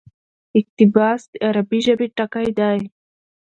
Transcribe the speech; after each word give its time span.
اقتباس: 0.59 1.21
د 1.31 1.33
عربي 1.47 1.79
ژبي 1.85 2.07
ټکى 2.17 2.47
دئ. 2.57 2.79